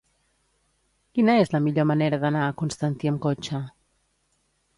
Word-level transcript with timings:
Quina 1.17 1.35
és 1.41 1.53
la 1.55 1.61
millor 1.65 1.87
manera 1.91 2.19
d'anar 2.25 2.43
a 2.47 2.57
Constantí 2.63 3.13
amb 3.13 3.23
cotxe? 3.27 3.61